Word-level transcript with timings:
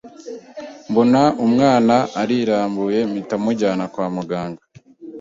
mbona 0.89 1.21
umwana 1.45 1.95
arirambuye 2.21 2.99
mpita 3.11 3.35
mujyana 3.43 3.83
kwa 3.93 4.05
muganga, 4.15 4.63